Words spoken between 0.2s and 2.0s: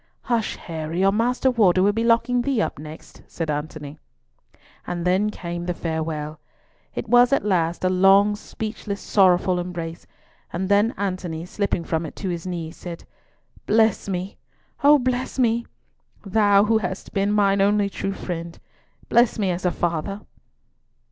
"Hush, Harry, or Master Warder will